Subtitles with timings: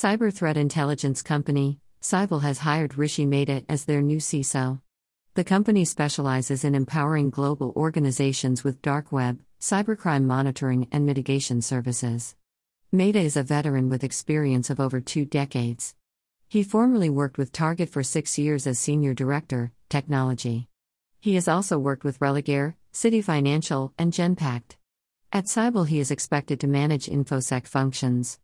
[0.00, 4.80] Cyber threat intelligence company, Cyble has hired Rishi Mehta as their new CISO.
[5.34, 12.36] The company specializes in empowering global organizations with dark web, cybercrime monitoring, and mitigation services.
[12.92, 15.96] Mehta is a veteran with experience of over two decades.
[16.46, 20.68] He formerly worked with Target for six years as Senior Director, Technology.
[21.18, 24.76] He has also worked with Religare, CitiFinancial, and Genpact.
[25.32, 28.36] At Cyble, he is expected to manage InfoSec functions.